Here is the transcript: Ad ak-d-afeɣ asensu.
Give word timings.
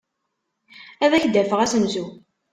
Ad 1.03 1.11
ak-d-afeɣ 1.13 1.59
asensu. 1.65 2.05